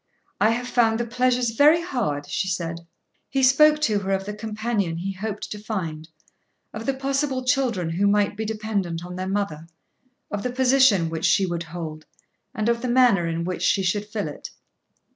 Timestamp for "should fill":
13.83-14.27